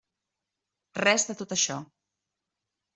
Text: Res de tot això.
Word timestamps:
Res 1.07 1.27
de 1.29 1.37
tot 1.43 1.57
això. 1.59 1.79